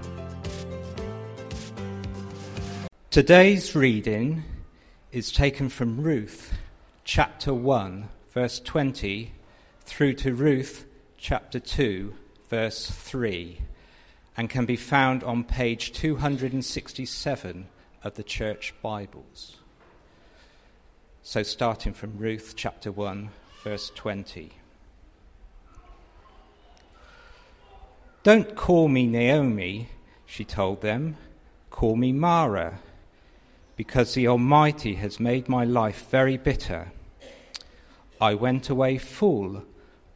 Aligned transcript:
Today's 3.09 3.75
reading 3.75 4.43
is 5.11 5.31
taken 5.31 5.67
from 5.67 5.99
Ruth 5.99 6.53
chapter 7.05 7.55
1, 7.55 8.07
verse 8.31 8.59
20, 8.59 9.33
through 9.81 10.13
to 10.13 10.35
Ruth 10.35 10.85
chapter 11.17 11.59
2, 11.59 12.13
verse 12.51 12.85
3, 12.91 13.61
and 14.37 14.47
can 14.47 14.67
be 14.67 14.75
found 14.75 15.23
on 15.23 15.43
page 15.43 15.91
267 15.91 17.67
of 18.03 18.13
the 18.13 18.23
Church 18.23 18.75
Bibles. 18.83 19.55
So, 21.23 21.41
starting 21.41 21.95
from 21.95 22.19
Ruth 22.19 22.53
chapter 22.55 22.91
1, 22.91 23.31
verse 23.63 23.91
20. 23.95 24.51
Don't 28.25 28.55
call 28.55 28.87
me 28.87 29.05
Naomi, 29.05 29.89
she 30.25 30.43
told 30.43 30.81
them. 30.81 31.15
Call 31.69 31.95
me 31.95 32.11
Mara, 32.11 32.79
because 33.75 34.15
the 34.15 34.27
Almighty 34.27 34.95
has 34.95 35.19
made 35.19 35.47
my 35.47 35.63
life 35.63 36.09
very 36.09 36.35
bitter. 36.35 36.91
I 38.19 38.33
went 38.33 38.67
away 38.67 38.97
full, 38.97 39.61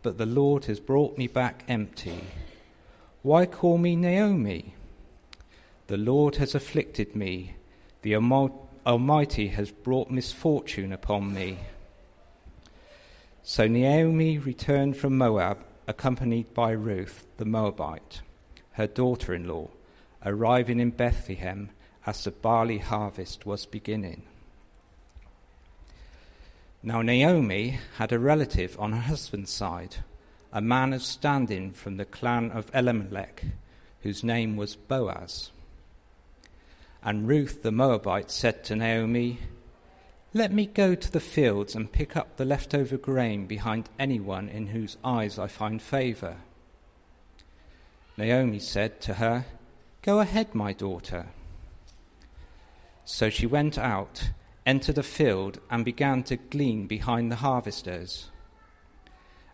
but 0.01 0.17
the 0.17 0.25
Lord 0.25 0.65
has 0.65 0.79
brought 0.79 1.19
me 1.19 1.27
back 1.27 1.63
empty. 1.67 2.21
Why 3.21 3.45
call 3.45 3.77
me 3.77 3.95
Naomi? 3.95 4.73
The 5.85 5.97
Lord 5.97 6.37
has 6.37 6.55
afflicted 6.55 7.15
me. 7.15 7.57
The 8.01 8.15
Almighty 8.15 9.49
has 9.49 9.69
brought 9.69 10.09
misfortune 10.09 10.91
upon 10.91 11.31
me. 11.31 11.59
So 13.43 13.67
Naomi 13.67 14.39
returned 14.39 14.97
from 14.97 15.15
Moab 15.15 15.59
accompanied 15.89 16.53
by 16.53 16.69
Ruth 16.69 17.25
the 17.37 17.45
Moabite, 17.45 18.21
her 18.73 18.85
daughter 18.85 19.33
in 19.33 19.47
law, 19.47 19.69
arriving 20.23 20.79
in 20.79 20.91
Bethlehem 20.91 21.71
as 22.05 22.23
the 22.23 22.29
barley 22.29 22.77
harvest 22.77 23.47
was 23.47 23.65
beginning. 23.65 24.21
Now, 26.83 27.01
Naomi 27.01 27.79
had 27.97 28.11
a 28.11 28.19
relative 28.19 28.79
on 28.79 28.93
her 28.93 29.01
husband's 29.01 29.49
side, 29.49 29.95
a 30.53 30.61
man 30.61 30.93
of 30.93 31.01
standing 31.01 31.71
from 31.71 31.97
the 31.97 32.05
clan 32.05 32.51
of 32.51 32.69
Elimelech, 32.71 33.43
whose 34.03 34.23
name 34.23 34.57
was 34.57 34.75
Boaz. 34.75 35.49
And 37.03 37.27
Ruth 37.27 37.63
the 37.63 37.71
Moabite 37.71 38.29
said 38.29 38.63
to 38.65 38.75
Naomi, 38.75 39.39
let 40.33 40.51
me 40.51 40.67
go 40.67 40.93
to 40.93 41.11
the 41.11 41.19
fields 41.19 41.75
and 41.75 41.91
pick 41.91 42.15
up 42.15 42.37
the 42.37 42.45
leftover 42.45 42.97
grain 42.97 43.47
behind 43.47 43.89
anyone 43.97 44.47
in 44.47 44.67
whose 44.67 44.97
eyes 45.03 45.39
I 45.39 45.47
find 45.47 45.81
favor. 45.81 46.37
Naomi 48.15 48.59
said 48.59 49.01
to 49.01 49.15
her, 49.15 49.45
Go 50.03 50.19
ahead, 50.19 50.53
my 50.53 50.71
daughter. 50.71 51.27
So 53.05 53.29
she 53.29 53.47
went 53.47 53.77
out, 53.77 54.29
entered 54.65 54.99
a 54.99 55.03
field, 55.03 55.59
and 55.71 55.83
began 55.83 56.21
to 56.23 56.35
glean 56.35 56.85
behind 56.85 57.31
the 57.31 57.37
harvesters. 57.37 58.29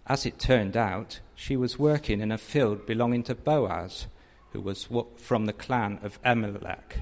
As 0.08 0.26
it 0.26 0.40
turned 0.40 0.76
out, 0.76 1.22
she 1.36 1.56
was 1.56 1.80
working 1.80 2.20
in 2.20 2.32
a 2.32 2.38
field 2.38 2.86
belonging 2.86 3.24
to 3.24 3.36
Boaz, 3.36 4.08
who 4.52 4.60
was 4.60 4.90
from 5.16 5.46
the 5.46 5.54
clan 5.54 6.00
of 6.04 6.20
Elimelech. 6.26 6.98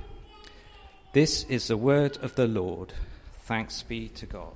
This 1.14 1.44
is 1.46 1.68
the 1.68 1.78
word 1.78 2.18
of 2.18 2.36
the 2.36 2.48
Lord. 2.48 2.94
Thanks 3.46 3.84
be 3.84 4.08
to 4.08 4.26
God. 4.26 4.54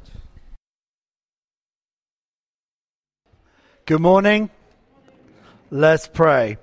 Good 3.86 4.00
morning. 4.00 4.50
Let's 5.70 6.08
pray. 6.08 6.58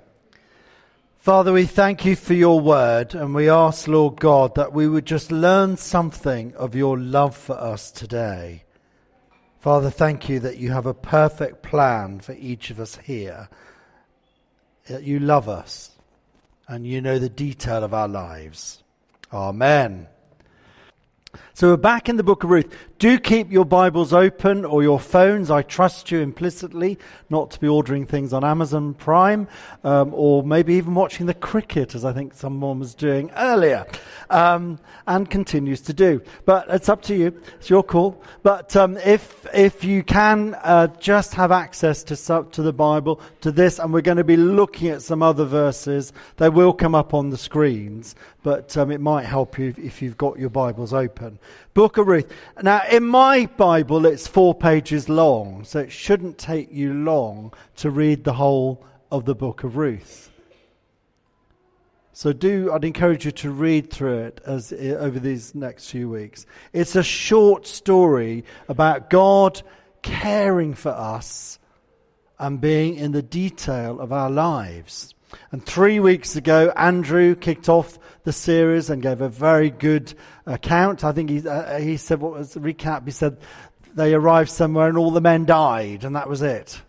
Father, 1.19 1.53
we 1.53 1.65
thank 1.65 2.03
you 2.03 2.15
for 2.15 2.33
your 2.33 2.59
word, 2.59 3.13
and 3.13 3.35
we 3.35 3.47
ask, 3.47 3.87
Lord 3.87 4.19
God, 4.19 4.55
that 4.55 4.73
we 4.73 4.87
would 4.87 5.05
just 5.05 5.31
learn 5.31 5.77
something 5.77 6.55
of 6.55 6.73
your 6.73 6.97
love 6.97 7.37
for 7.37 7.53
us 7.53 7.91
today. 7.91 8.63
Father, 9.59 9.91
thank 9.91 10.27
you 10.27 10.39
that 10.39 10.57
you 10.57 10.71
have 10.71 10.87
a 10.87 10.95
perfect 10.95 11.61
plan 11.61 12.19
for 12.19 12.33
each 12.33 12.71
of 12.71 12.79
us 12.79 12.95
here, 13.03 13.49
that 14.87 15.03
you 15.03 15.19
love 15.19 15.47
us, 15.47 15.91
and 16.67 16.87
you 16.87 17.01
know 17.01 17.19
the 17.19 17.29
detail 17.29 17.83
of 17.83 17.93
our 17.93 18.07
lives. 18.07 18.83
Amen. 19.31 20.07
So 21.53 21.69
we're 21.69 21.77
back 21.77 22.09
in 22.09 22.17
the 22.17 22.23
book 22.23 22.43
of 22.43 22.49
Ruth. 22.49 22.75
Do 22.97 23.19
keep 23.19 23.51
your 23.51 23.65
Bibles 23.65 24.13
open 24.13 24.63
or 24.63 24.81
your 24.81 25.01
phones. 25.01 25.51
I 25.51 25.63
trust 25.63 26.11
you 26.11 26.19
implicitly 26.21 26.97
not 27.29 27.51
to 27.51 27.59
be 27.59 27.67
ordering 27.67 28.05
things 28.05 28.31
on 28.31 28.45
Amazon 28.45 28.93
Prime 28.93 29.49
um, 29.83 30.13
or 30.13 30.43
maybe 30.43 30.75
even 30.75 30.95
watching 30.95 31.25
the 31.25 31.33
cricket, 31.33 31.93
as 31.93 32.05
I 32.05 32.13
think 32.13 32.33
someone 32.33 32.79
was 32.79 32.95
doing 32.95 33.31
earlier 33.35 33.85
um, 34.29 34.79
and 35.07 35.29
continues 35.29 35.81
to 35.81 35.93
do. 35.93 36.21
But 36.45 36.67
it's 36.69 36.87
up 36.87 37.01
to 37.03 37.15
you. 37.15 37.37
It's 37.57 37.69
your 37.69 37.83
call. 37.83 38.23
But 38.43 38.73
um, 38.77 38.95
if, 38.99 39.45
if 39.53 39.83
you 39.83 40.01
can 40.01 40.55
uh, 40.63 40.87
just 40.97 41.33
have 41.33 41.51
access 41.51 42.01
to, 42.05 42.45
to 42.49 42.61
the 42.61 42.71
Bible, 42.71 43.19
to 43.41 43.51
this, 43.51 43.77
and 43.77 43.91
we're 43.91 44.01
going 44.01 44.17
to 44.17 44.23
be 44.23 44.37
looking 44.37 44.87
at 44.87 45.01
some 45.01 45.21
other 45.21 45.43
verses, 45.43 46.13
they 46.37 46.47
will 46.47 46.71
come 46.71 46.95
up 46.95 47.13
on 47.13 47.29
the 47.29 47.37
screens. 47.37 48.15
But 48.41 48.77
um, 48.77 48.89
it 48.89 49.01
might 49.01 49.25
help 49.25 49.59
you 49.59 49.73
if 49.77 50.01
you've 50.01 50.17
got 50.17 50.39
your 50.39 50.51
Bibles 50.51 50.93
open. 50.93 51.39
Book 51.75 51.97
of 51.97 52.07
Ruth. 52.07 52.31
Now, 52.61 52.83
in 52.89 53.03
my 53.03 53.47
Bible, 53.47 54.05
it's 54.05 54.27
four 54.27 54.55
pages 54.55 55.09
long, 55.09 55.65
so 55.65 55.79
it 55.79 55.91
shouldn't 55.91 56.37
take 56.37 56.71
you 56.71 56.93
long 56.93 57.53
to 57.75 57.89
read 57.91 58.23
the 58.23 58.31
whole 58.31 58.81
of 59.11 59.25
the 59.25 59.35
book 59.35 59.65
of 59.65 59.75
Ruth. 59.75 60.31
So 62.13 62.31
do 62.31 62.71
I'd 62.71 62.85
encourage 62.85 63.25
you 63.25 63.31
to 63.31 63.51
read 63.51 63.91
through 63.91 64.19
it 64.19 64.39
as 64.45 64.71
eh, 64.71 64.93
over 64.93 65.19
these 65.19 65.53
next 65.53 65.89
few 65.89 66.09
weeks. 66.09 66.45
It's 66.71 66.95
a 66.95 67.03
short 67.03 67.67
story 67.67 68.45
about 68.69 69.09
God 69.09 69.61
caring 70.01 70.75
for 70.75 70.91
us 70.91 71.59
and 72.39 72.61
being 72.61 72.95
in 72.95 73.11
the 73.11 73.21
detail 73.21 73.99
of 73.99 74.13
our 74.13 74.29
lives. 74.29 75.13
And 75.51 75.65
three 75.65 75.99
weeks 75.99 76.37
ago, 76.37 76.71
Andrew 76.77 77.35
kicked 77.35 77.67
off 77.67 77.99
the 78.25 78.33
series 78.33 78.89
and 78.89 79.01
gave 79.01 79.21
a 79.21 79.29
very 79.29 79.69
good 79.69 80.13
account. 80.45 81.03
I 81.03 81.13
think 81.13 81.29
he, 81.29 81.47
uh, 81.47 81.79
he 81.79 81.95
said, 81.95 82.19
what 82.19 82.33
was 82.33 82.53
the 82.53 82.59
recap? 82.59 83.05
He 83.05 83.11
said, 83.11 83.37
they 83.93 84.13
arrived 84.13 84.49
somewhere 84.49 84.89
and 84.89 84.97
all 84.97 85.11
the 85.11 85.21
men 85.21 85.45
died, 85.45 86.03
and 86.03 86.15
that 86.15 86.27
was 86.27 86.41
it. 86.41 86.81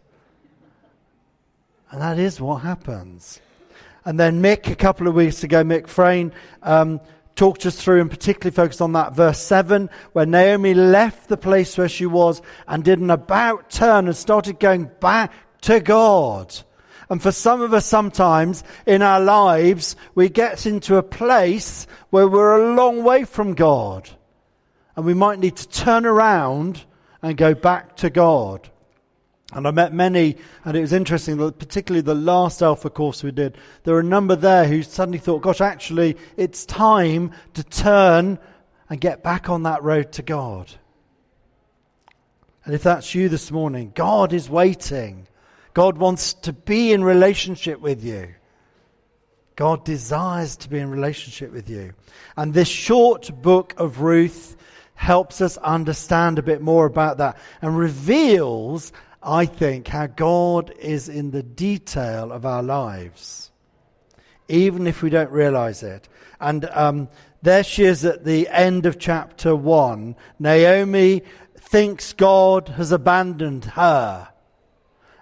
And 1.93 2.03
that 2.03 2.19
is 2.19 2.41
what 2.41 2.63
happens. 2.63 3.41
And 4.05 4.19
then 4.19 4.43
Mick, 4.43 4.69
a 4.69 4.75
couple 4.75 5.07
of 5.07 5.15
weeks 5.15 5.45
ago, 5.45 5.63
Mick 5.63 5.87
Frayne, 5.87 6.33
um, 6.63 7.01
talked 7.37 7.67
us 7.67 7.77
through 7.77 8.01
and 8.01 8.11
particularly 8.11 8.55
focused 8.55 8.81
on 8.81 8.93
that 8.93 9.15
verse 9.15 9.39
7 9.39 9.91
where 10.13 10.27
Naomi 10.27 10.75
left 10.75 11.29
the 11.29 11.37
place 11.37 11.77
where 11.77 11.89
she 11.89 12.07
was 12.07 12.41
and 12.67 12.83
did 12.83 12.99
an 12.99 13.11
about 13.11 13.69
turn 13.69 14.07
and 14.07 14.17
started 14.17 14.59
going 14.59 14.91
back 15.01 15.33
to 15.63 15.81
God. 15.81 16.55
And 17.09 17.23
for 17.23 17.31
some 17.31 17.63
of 17.63 17.73
us, 17.73 17.87
sometimes 17.87 18.65
in 18.85 19.01
our 19.01 19.21
lives, 19.21 19.95
we 20.15 20.29
get 20.29 20.67
into 20.67 20.97
a 20.97 21.03
place 21.03 21.87
where 22.11 22.27
we're 22.27 22.61
a 22.61 22.75
long 22.75 23.05
way 23.05 23.25
from 23.25 23.55
God. 23.55 24.11
And 24.97 25.05
we 25.05 25.15
might 25.15 25.39
need 25.39 25.57
to 25.57 25.69
turn 25.69 26.05
around 26.05 26.85
and 27.23 27.37
go 27.37 27.55
back 27.55 27.97
to 27.97 28.11
God. 28.11 28.69
And 29.53 29.69
I 29.69 29.71
met 29.71 29.95
many, 29.95 30.37
and 30.65 30.77
it 30.77 30.81
was 30.81 30.93
interesting, 30.93 31.37
that 31.37 31.59
particularly 31.59 32.03
the 32.03 32.15
last 32.15 32.63
Alpha 32.63 32.91
course 32.91 33.23
we 33.23 33.31
did, 33.31 33.57
there 33.85 33.95
were 33.95 34.01
a 34.01 34.05
number 34.05 34.35
there 34.35 34.67
who 34.67 34.83
suddenly 34.83 35.19
thought, 35.19 35.43
gosh, 35.43 35.61
actually, 35.61 36.17
it's 36.37 36.67
time 36.67 37.31
to 37.55 37.63
turn 37.63 38.41
and 38.91 39.01
get 39.01 39.23
back 39.23 39.49
on 39.49 39.63
that 39.63 39.85
road 39.85 40.11
to 40.13 40.23
God. 40.23 40.73
And 42.65 42.75
if 42.75 42.83
that's 42.83 43.15
you 43.15 43.29
this 43.29 43.53
morning, 43.53 43.93
God 43.95 44.33
is 44.33 44.51
waiting. 44.51 45.29
God 45.77 45.99
wants 45.99 46.33
to 46.33 46.55
be 46.55 46.95
in 46.95 47.05
relationship 47.05 47.83
with 47.83 48.03
you. 48.03 48.35
God 49.57 49.85
desires 49.85 50.57
to 50.57 50.71
be 50.71 50.79
in 50.79 50.89
relationship 50.89 51.53
with 51.53 51.69
you. 51.69 51.93
And 52.35 52.55
this 52.55 52.67
short 52.67 53.31
book 53.43 53.75
of 53.77 54.01
Ruth 54.01 54.57
helps 54.95 55.43
us 55.43 55.59
understand 55.59 56.39
a 56.39 56.43
bit 56.43 56.63
more 56.63 56.87
about 56.87 57.19
that 57.19 57.37
and 57.61 57.77
reveals 57.77 58.91
I 59.23 59.45
think, 59.45 59.87
how 59.89 60.07
God 60.07 60.73
is 60.79 61.11
in 61.11 61.31
the 61.33 61.43
detail 61.43 62.33
of 62.33 62.47
our 62.47 62.63
lives, 62.63 63.51
even 64.49 64.87
if 64.87 65.03
we 65.03 65.11
don't 65.11 65.31
realize 65.31 65.83
it. 65.83 66.09
And 66.41 66.65
um, 66.71 67.11
there 67.43 67.65
she 67.65 67.85
is 67.85 68.03
at 68.07 68.25
the 68.25 68.49
end 68.49 68.87
of 68.87 68.99
chapter 68.99 69.55
1. 69.55 70.17
Naomi 70.39 71.23
thinks 71.59 72.15
God 72.15 72.69
has 72.71 72.93
abandoned 72.93 73.67
her. 73.67 74.29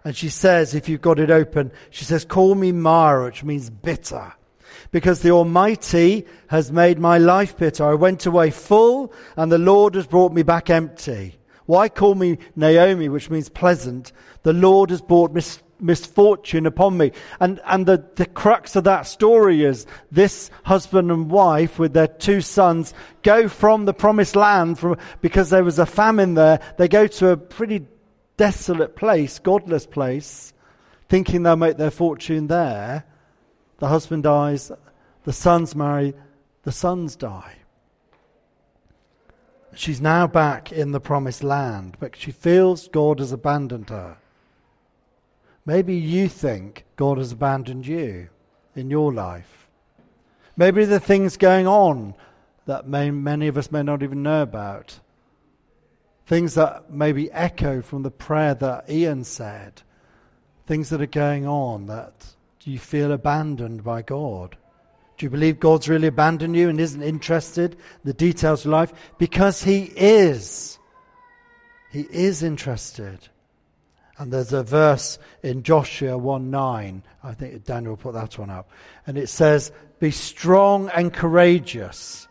And 0.05 0.15
she 0.15 0.29
says, 0.29 0.75
if 0.75 0.89
you've 0.89 1.01
got 1.01 1.19
it 1.19 1.31
open, 1.31 1.73
she 1.91 2.05
says, 2.05 2.25
Call 2.25 2.55
me 2.55 2.73
Mara, 2.73 3.25
which 3.25 3.43
means 3.43 3.71
bitter. 3.71 4.35
Because 4.91 5.21
the 5.21 5.31
Almighty 5.31 6.27
has 6.49 6.71
made 6.71 6.99
my 6.99 7.19
life 7.19 7.57
bitter. 7.57 7.85
I 7.85 7.95
went 7.95 8.27
away 8.27 8.51
full, 8.51 9.13
and 9.37 9.51
the 9.51 9.59
Lord 9.59 9.95
has 9.95 10.07
brought 10.07 10.33
me 10.33 10.43
back 10.43 10.69
empty. 10.69 11.37
Why 11.67 11.89
call 11.89 12.15
me 12.15 12.39
Naomi, 12.55 13.09
which 13.09 13.31
means 13.31 13.49
pleasant? 13.49 14.13
The 14.43 14.53
Lord 14.53 14.91
has 14.91 15.01
brought 15.01 15.33
mis- 15.33 15.63
misfortune 15.81 16.67
upon 16.67 16.99
me. 16.99 17.13
And, 17.41 17.61
and 17.65 17.87
the, 17.87 18.05
the 18.17 18.27
crux 18.27 18.77
of 18.77 18.85
that 18.85 19.07
story 19.07 19.65
is 19.65 19.87
this 20.13 20.51
husband 20.65 21.11
and 21.11 21.31
wife 21.31 21.79
with 21.79 21.95
their 21.95 22.09
two 22.09 22.43
sons 22.43 22.93
go 23.23 23.49
from 23.49 23.87
the 23.87 23.95
promised 23.95 24.37
land 24.37 24.79
from, 24.79 24.99
because 25.23 25.49
there 25.49 25.65
was 25.65 25.79
a 25.79 25.87
famine 25.87 26.35
there. 26.35 26.61
They 26.77 26.89
go 26.89 27.07
to 27.07 27.31
a 27.31 27.37
pretty 27.39 27.87
desolate 28.37 28.97
place, 28.97 29.39
godless 29.39 29.87
place, 29.87 30.53
thinking 31.09 31.43
they'll 31.43 31.57
make 31.57 31.77
their 31.77 31.91
fortune 31.91 32.47
there. 32.47 33.05
The 33.79 33.89
husband 33.89 34.23
dies, 34.23 34.73
the 35.25 35.33
sons 35.33 35.75
marry, 35.75 36.15
the 36.63 36.73
sons 36.73 37.17
die. 37.17 37.57
She's 39.75 40.01
now 40.01 40.27
back 40.27 40.73
in 40.73 40.93
the 40.93 41.01
promised 41.01 41.43
land, 41.43 41.97
but 41.99 42.17
she 42.17 42.31
feels 42.31 42.89
God 42.89 43.19
has 43.19 43.33
abandoned 43.33 43.91
her. 43.91 44.17
Maybe 45.67 45.95
you 45.95 46.29
think 46.29 46.85
God 46.97 47.19
has 47.19 47.33
abandoned 47.33 47.87
you 47.87 48.29
in 48.77 48.91
your 48.91 49.13
life. 49.13 49.69
Maybe 50.57 50.85
the 50.85 51.01
things 51.01 51.37
going 51.37 51.67
on 51.67 52.15
that 52.67 52.87
may, 52.87 53.11
many 53.11 53.49
of 53.49 53.59
us 53.59 53.73
may 53.73 53.83
not 53.83 54.03
even 54.03 54.23
know 54.23 54.43
about. 54.43 55.01
Things 56.27 56.55
that 56.55 56.91
maybe 56.91 57.31
echo 57.33 57.83
from 57.83 58.03
the 58.03 58.11
prayer 58.11 58.55
that 58.55 58.89
Ian 58.89 59.25
said. 59.25 59.83
Things 60.67 60.89
that 60.91 61.03
are 61.03 61.07
going 61.07 61.47
on 61.47 61.87
that 61.87 62.35
you 62.65 62.79
feel 62.79 63.13
abandoned 63.13 63.85
by 63.85 64.03
God. 64.03 64.57
Do 65.17 65.27
you 65.27 65.31
believe 65.31 65.61
God's 65.61 65.89
really 65.89 66.09
abandoned 66.09 66.57
you 66.57 66.69
and 66.69 66.81
isn't 66.81 67.03
interested 67.03 67.75
in 67.75 67.79
the 68.05 68.15
details 68.15 68.65
of 68.65 68.73
life? 68.73 68.93
Because 69.19 69.63
He 69.63 69.93
is. 69.97 70.79
He 71.91 72.07
is 72.11 72.43
interested. 72.43 73.29
And 74.19 74.33
there's 74.33 74.53
a 74.53 74.63
verse 74.63 75.19
in 75.43 75.63
Joshua 75.63 76.17
1 76.17 76.51
9. 76.51 77.03
I 77.23 77.35
think 77.35 77.65
Daniel 77.65 77.97
put 77.97 78.15
that 78.15 78.39
one 78.39 78.51
up. 78.51 78.71
And 79.07 79.19
it 79.19 79.29
says, 79.29 79.73
Be 80.01 80.11
strong 80.11 80.89
and 80.91 81.13
courageous. 81.13 82.29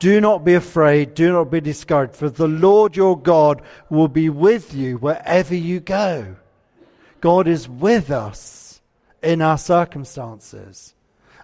Do 0.00 0.18
not 0.18 0.46
be 0.46 0.54
afraid, 0.54 1.12
do 1.12 1.30
not 1.30 1.50
be 1.50 1.60
discouraged, 1.60 2.16
for 2.16 2.30
the 2.30 2.48
Lord 2.48 2.96
your 2.96 3.20
God 3.20 3.60
will 3.90 4.08
be 4.08 4.30
with 4.30 4.72
you 4.74 4.96
wherever 4.96 5.54
you 5.54 5.78
go. 5.78 6.36
God 7.20 7.46
is 7.46 7.68
with 7.68 8.10
us 8.10 8.80
in 9.22 9.42
our 9.42 9.58
circumstances. 9.58 10.94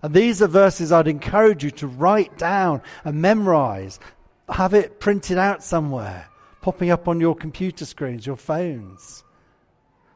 And 0.03 0.14
these 0.14 0.41
are 0.41 0.47
verses 0.47 0.91
I'd 0.91 1.06
encourage 1.06 1.64
you 1.64 1.70
to 1.73 1.87
write 1.87 2.38
down 2.38 2.81
and 3.05 3.20
memorize. 3.20 4.00
Have 4.49 4.73
it 4.73 5.00
printed 5.00 5.37
out 5.37 5.62
somewhere, 5.62 6.26
popping 6.62 6.88
up 6.88 7.08
on 7.08 7.20
your 7.20 7.37
computer 7.37 7.85
screens, 7.85 8.26
your 8.26 8.37
phones. 8.37 9.23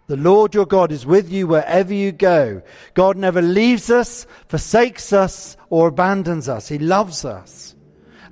The 0.07 0.17
Lord 0.17 0.55
your 0.55 0.65
God 0.67 0.93
is 0.93 1.05
with 1.05 1.31
you 1.31 1.47
wherever 1.47 1.93
you 1.93 2.11
go. 2.11 2.63
God 2.95 3.19
never 3.19 3.43
leaves 3.43 3.91
us, 3.91 4.27
forsakes 4.49 5.13
us, 5.13 5.59
or 5.69 5.89
abandons 5.89 6.49
us. 6.49 6.69
He 6.69 6.79
loves 6.79 7.27
us 7.27 7.77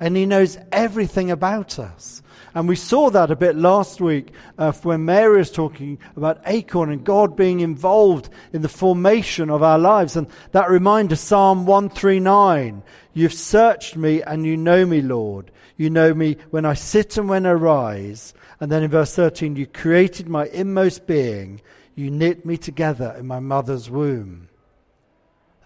and 0.00 0.16
He 0.16 0.26
knows 0.26 0.58
everything 0.72 1.30
about 1.30 1.78
us. 1.78 2.22
And 2.54 2.66
we 2.66 2.76
saw 2.76 3.10
that 3.10 3.30
a 3.30 3.36
bit 3.36 3.56
last 3.56 4.00
week 4.00 4.32
uh, 4.56 4.72
when 4.82 5.04
Mary 5.04 5.38
was 5.38 5.50
talking 5.50 5.98
about 6.16 6.40
Acorn 6.46 6.90
and 6.90 7.04
God 7.04 7.36
being 7.36 7.60
involved 7.60 8.30
in 8.52 8.62
the 8.62 8.68
formation 8.68 9.50
of 9.50 9.62
our 9.62 9.78
lives. 9.78 10.16
And 10.16 10.26
that 10.52 10.70
reminder, 10.70 11.16
Psalm 11.16 11.66
139 11.66 12.82
You've 13.12 13.32
searched 13.32 13.96
me 13.96 14.22
and 14.22 14.46
you 14.46 14.56
know 14.56 14.86
me, 14.86 15.02
Lord. 15.02 15.50
You 15.76 15.90
know 15.90 16.14
me 16.14 16.36
when 16.50 16.64
I 16.64 16.74
sit 16.74 17.16
and 17.16 17.28
when 17.28 17.46
I 17.46 17.52
rise. 17.52 18.32
And 18.60 18.70
then 18.70 18.82
in 18.82 18.90
verse 18.90 19.14
13, 19.14 19.56
You 19.56 19.66
created 19.66 20.28
my 20.28 20.46
inmost 20.46 21.06
being. 21.06 21.60
You 21.94 22.10
knit 22.10 22.46
me 22.46 22.56
together 22.56 23.14
in 23.18 23.26
my 23.26 23.40
mother's 23.40 23.90
womb. 23.90 24.48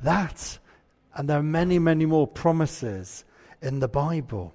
That, 0.02 0.58
and 1.14 1.29
there 1.29 1.38
are 1.38 1.43
many, 1.43 1.79
many 1.79 2.06
more 2.06 2.26
promises 2.26 3.25
in 3.62 3.79
the 3.79 3.88
Bible. 3.88 4.53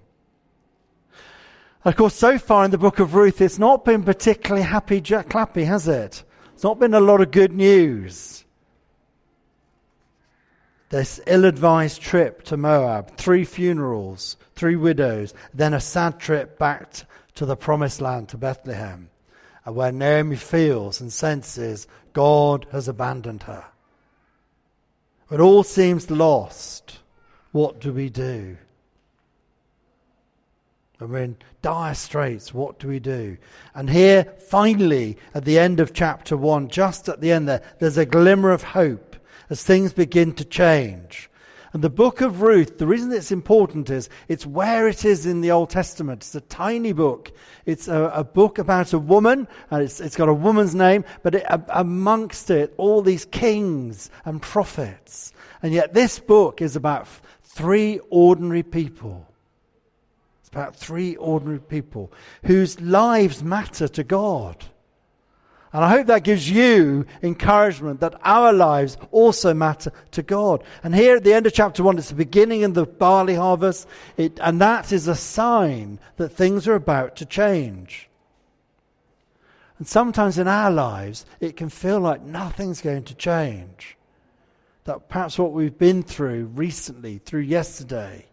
Of 1.86 1.96
course, 1.96 2.16
so 2.16 2.38
far 2.38 2.66
in 2.66 2.72
the 2.72 2.78
book 2.78 3.00
of 3.00 3.16
Ruth, 3.16 3.40
it's 3.40 3.58
not 3.58 3.86
been 3.86 4.04
particularly 4.04 4.64
happy 4.64 5.00
jack 5.00 5.30
clappy, 5.30 5.66
has 5.66 5.88
it? 5.88 6.24
It's 6.54 6.64
not 6.64 6.80
been 6.80 6.94
a 6.94 7.00
lot 7.00 7.22
of 7.22 7.32
good 7.32 7.54
news. 7.54 8.44
This 10.90 11.20
ill 11.28 11.46
advised 11.46 12.02
trip 12.02 12.44
to 12.44 12.58
Moab, 12.58 13.16
three 13.18 13.46
funerals, 13.46 14.38
three 14.56 14.76
widows, 14.76 15.34
then 15.54 15.74
a 15.74 15.80
sad 15.80 16.20
trip 16.20 16.58
back 16.58 16.92
to 17.36 17.46
the 17.46 17.56
promised 17.56 18.02
land, 18.02 18.30
to 18.30 18.38
Bethlehem, 18.38 19.10
and 19.66 19.76
where 19.76 19.92
Naomi 19.92 20.36
feels 20.36 21.00
and 21.00 21.12
senses 21.12 21.88
God 22.14 22.66
has 22.72 22.88
abandoned 22.88 23.44
her. 23.44 23.66
It 25.30 25.40
all 25.40 25.64
seems 25.64 26.10
lost. 26.10 27.00
What 27.52 27.80
do 27.80 27.94
we 27.94 28.10
do? 28.10 28.58
And 31.00 31.10
we're 31.10 31.20
in 31.20 31.38
dire 31.62 31.94
straits. 31.94 32.54
What 32.54 32.80
do 32.80 32.88
we 32.88 33.00
do? 33.00 33.38
And 33.76 33.90
here, 33.90 34.34
finally, 34.50 35.18
at 35.34 35.46
the 35.46 35.60
end 35.60 35.80
of 35.80 35.94
chapter 35.94 36.36
1, 36.36 36.70
just 36.70 37.08
at 37.08 37.22
the 37.22 37.32
end 37.32 37.48
there, 37.48 37.62
there's 37.80 37.98
a 37.98 38.06
glimmer 38.06 38.52
of 38.52 38.64
hope 38.64 39.16
as 39.50 39.64
things 39.64 39.94
begin 39.94 40.34
to 40.34 40.46
change. 40.46 41.30
And 41.74 41.84
the 41.84 41.90
book 41.90 42.22
of 42.22 42.42
Ruth, 42.42 42.80
the 42.80 42.88
reason 42.88 43.12
it's 43.12 43.32
important 43.32 43.92
is 43.92 44.10
it's 44.28 44.46
where 44.46 44.88
it 44.88 45.06
is 45.06 45.28
in 45.28 45.42
the 45.42 45.52
Old 45.52 45.70
Testament. 45.70 46.24
It's 46.24 46.34
a 46.34 46.42
tiny 46.42 46.94
book. 46.94 47.32
It's 47.66 47.88
a, 47.88 48.06
a 48.16 48.24
book 48.24 48.58
about 48.58 48.94
a 48.94 49.00
woman, 49.00 49.48
and 49.70 49.84
it's, 49.84 50.00
it's 50.00 50.16
got 50.16 50.30
a 50.30 50.34
woman's 50.34 50.74
name, 50.74 51.06
but 51.22 51.36
it, 51.36 51.46
amongst 51.70 52.50
it, 52.50 52.74
all 52.78 53.04
these 53.04 53.26
kings 53.26 54.10
and 54.26 54.42
prophets. 54.42 55.34
And 55.62 55.74
yet, 55.74 55.94
this 55.94 56.18
book 56.18 56.62
is 56.62 56.76
about 56.76 57.08
three 57.44 58.00
ordinary 58.10 58.64
people 58.64 59.28
about 60.58 60.76
three 60.76 61.16
ordinary 61.18 61.60
people 61.60 62.12
whose 62.44 62.82
lives 62.82 63.44
matter 63.44 63.88
to 63.88 64.04
God. 64.04 64.66
And 65.72 65.86
I 65.86 65.90
hope 65.90 66.08
that 66.08 66.24
gives 66.24 66.50
you 66.50 67.06
encouragement 67.22 68.00
that 68.00 68.20
our 68.24 68.52
lives 68.52 68.98
also 69.12 69.54
matter 69.54 69.92
to 70.12 70.24
God. 70.24 70.64
And 70.82 70.96
here 70.96 71.18
at 71.18 71.24
the 71.24 71.34
end 71.34 71.46
of 71.46 71.54
chapter 71.54 71.84
1, 71.84 72.00
it's 72.00 72.10
the 72.10 72.16
beginning 72.16 72.64
of 72.64 72.74
the 72.74 72.88
barley 72.88 73.36
harvest, 73.36 73.88
it, 74.16 74.40
and 74.42 74.60
that 74.60 74.92
is 74.92 75.08
a 75.08 75.16
sign 75.16 76.00
that 76.16 76.30
things 76.30 76.68
are 76.68 76.74
about 76.74 77.18
to 77.18 77.26
change. 77.28 78.10
And 79.78 79.88
sometimes 79.88 80.40
in 80.40 80.48
our 80.48 80.72
lives, 80.72 81.28
it 81.40 81.56
can 81.56 81.70
feel 81.70 82.00
like 82.00 82.24
nothing's 82.24 82.82
going 82.82 83.04
to 83.04 83.14
change. 83.14 83.96
That 84.86 85.08
perhaps 85.08 85.38
what 85.38 85.52
we've 85.52 85.78
been 85.78 86.02
through 86.02 86.46
recently, 86.56 87.20
through 87.20 87.42
yesterday, 87.42 88.26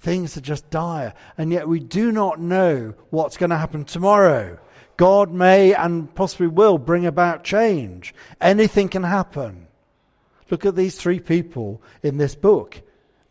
Things 0.00 0.36
are 0.36 0.42
just 0.42 0.70
dire. 0.70 1.14
And 1.36 1.52
yet 1.52 1.68
we 1.68 1.80
do 1.80 2.12
not 2.12 2.40
know 2.40 2.94
what's 3.10 3.36
going 3.36 3.50
to 3.50 3.56
happen 3.56 3.84
tomorrow. 3.84 4.58
God 4.96 5.32
may 5.32 5.74
and 5.74 6.12
possibly 6.14 6.48
will 6.48 6.78
bring 6.78 7.06
about 7.06 7.44
change. 7.44 8.14
Anything 8.40 8.88
can 8.88 9.04
happen. 9.04 9.68
Look 10.50 10.64
at 10.66 10.76
these 10.76 10.96
three 10.96 11.20
people 11.20 11.82
in 12.02 12.16
this 12.18 12.34
book 12.34 12.80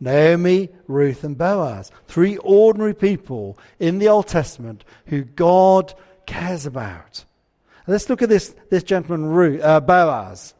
Naomi, 0.00 0.68
Ruth, 0.86 1.24
and 1.24 1.36
Boaz. 1.36 1.90
Three 2.06 2.36
ordinary 2.38 2.94
people 2.94 3.58
in 3.80 3.98
the 3.98 4.08
Old 4.08 4.28
Testament 4.28 4.84
who 5.06 5.24
God 5.24 5.92
cares 6.24 6.66
about. 6.66 7.24
let's 7.86 8.08
look 8.08 8.22
at 8.22 8.28
this, 8.28 8.54
this 8.70 8.82
gentleman, 8.82 9.26
Ruth, 9.30 9.62
uh, 9.62 9.80
Boaz. 9.80 10.54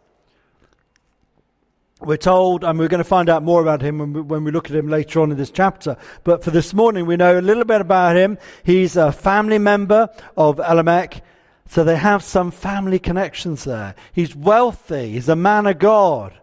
We're 2.00 2.16
told, 2.16 2.62
and 2.62 2.78
we're 2.78 2.88
going 2.88 3.02
to 3.02 3.04
find 3.04 3.28
out 3.28 3.42
more 3.42 3.60
about 3.60 3.82
him 3.82 3.98
when 3.98 4.12
we, 4.12 4.20
when 4.20 4.44
we, 4.44 4.52
look 4.52 4.70
at 4.70 4.76
him 4.76 4.88
later 4.88 5.20
on 5.20 5.32
in 5.32 5.36
this 5.36 5.50
chapter. 5.50 5.96
But 6.22 6.44
for 6.44 6.52
this 6.52 6.72
morning, 6.72 7.06
we 7.06 7.16
know 7.16 7.38
a 7.38 7.40
little 7.40 7.64
bit 7.64 7.80
about 7.80 8.16
him. 8.16 8.38
He's 8.62 8.96
a 8.96 9.10
family 9.10 9.58
member 9.58 10.08
of 10.36 10.60
Elimelech, 10.60 11.24
so 11.66 11.82
they 11.82 11.96
have 11.96 12.22
some 12.22 12.52
family 12.52 13.00
connections 13.00 13.64
there. 13.64 13.96
He's 14.12 14.36
wealthy. 14.36 15.10
He's 15.10 15.28
a 15.28 15.34
man 15.34 15.66
of 15.66 15.80
God. 15.80 16.38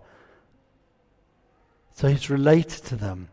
So 1.93 2.09
he's 2.09 2.29
related 2.29 2.83
to 2.85 2.97
them. 2.97 3.29